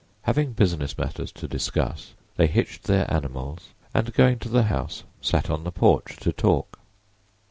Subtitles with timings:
[0.23, 5.47] Having business matters to discuss, they hitched their animals and going to the house sat
[5.47, 6.79] on the porch to talk.